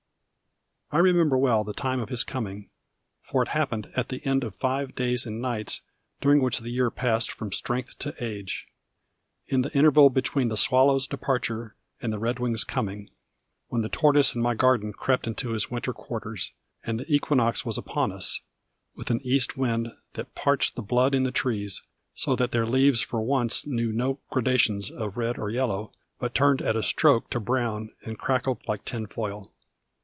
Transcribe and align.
I 0.93 0.97
remember 0.97 1.37
well 1.37 1.63
the 1.63 1.71
time 1.71 2.01
of 2.01 2.09
his 2.09 2.25
coming, 2.25 2.69
for 3.21 3.41
it 3.41 3.47
happened 3.47 3.89
at 3.95 4.09
the 4.09 4.25
end 4.25 4.43
of 4.43 4.57
five 4.57 4.93
days 4.93 5.25
and 5.25 5.41
nights 5.41 5.81
during 6.19 6.41
which 6.41 6.57
the 6.57 6.69
year 6.69 6.91
passed 6.91 7.31
from 7.31 7.53
strength 7.53 7.97
to 7.99 8.13
age; 8.21 8.67
in 9.47 9.61
the 9.61 9.71
interval 9.71 10.09
between 10.09 10.49
the 10.49 10.57
swallow's 10.57 11.07
departure 11.07 11.77
and 12.01 12.11
the 12.11 12.19
redwing's 12.19 12.65
coming; 12.65 13.09
when 13.69 13.83
the 13.83 13.87
tortoise 13.87 14.35
in 14.35 14.41
my 14.41 14.53
garden 14.53 14.91
crept 14.91 15.27
into 15.27 15.51
his 15.51 15.71
winter 15.71 15.93
quarters, 15.93 16.51
and 16.83 16.99
the 16.99 17.09
equinox 17.09 17.65
was 17.65 17.77
on 17.77 18.11
us, 18.11 18.41
with 18.93 19.09
an 19.09 19.21
east 19.23 19.55
wind 19.55 19.93
that 20.15 20.35
parched 20.35 20.75
the 20.75 20.81
blood 20.81 21.15
in 21.15 21.23
the 21.23 21.31
trees, 21.31 21.83
so 22.13 22.35
that 22.35 22.51
their 22.51 22.65
leaves 22.65 22.99
for 22.99 23.21
once 23.21 23.65
knew 23.65 23.93
no 23.93 24.19
gradations 24.29 24.91
of 24.91 25.15
red 25.15 25.37
and 25.37 25.53
yellow, 25.53 25.93
but 26.19 26.35
turned 26.35 26.61
at 26.61 26.75
a 26.75 26.83
stroke 26.83 27.29
to 27.29 27.39
brown, 27.39 27.93
and 28.03 28.19
crackled 28.19 28.59
like 28.67 28.83
tin 28.83 29.07
foil. 29.07 29.49